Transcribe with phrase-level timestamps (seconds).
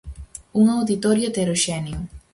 [0.61, 1.99] Un auditorio heteroxéneo.